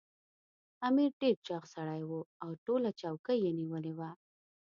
[0.87, 4.09] امیر ډېر چاغ سړی وو او ټوله چوکۍ یې نیولې وه.